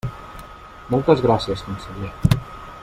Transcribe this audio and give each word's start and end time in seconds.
Moltes 0.95 1.21
gràcies, 1.27 1.63
conseller. 1.69 2.13